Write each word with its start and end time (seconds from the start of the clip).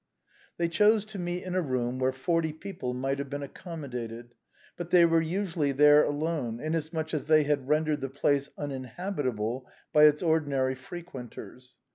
They 0.57 0.67
chose 0.67 1.05
to 1.05 1.19
meet 1.19 1.43
in 1.43 1.53
a 1.53 1.61
room 1.61 1.99
where 1.99 2.11
forty 2.11 2.53
people 2.53 2.95
might 2.95 3.19
have 3.19 3.29
been 3.29 3.43
accommodated, 3.43 4.33
but 4.75 4.89
they 4.89 5.05
were 5.05 5.21
usually 5.21 5.73
there 5.73 6.03
alone, 6.03 6.59
inasmuch 6.59 7.13
as 7.13 7.25
they 7.25 7.43
had 7.43 7.67
rendered 7.67 8.01
the 8.01 8.09
place 8.09 8.49
uninhabit 8.57 9.27
able 9.27 9.67
by 9.93 10.05
its 10.05 10.23
ordinary 10.23 10.73
frequenters. 10.73 11.75